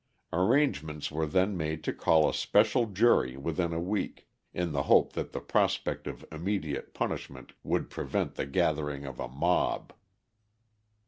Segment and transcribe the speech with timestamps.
[0.33, 4.81] Arrangements were then made to call a special trial jury within a week, in the
[4.81, 9.93] hope that the prospect of immediate punishment would prevent the gathering of a mob.